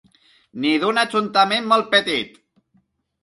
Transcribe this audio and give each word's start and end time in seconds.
Ni 0.63 0.69
d’un 0.83 0.99
ajuntament 1.01 1.69
molt 1.73 1.91
petit. 1.91 2.39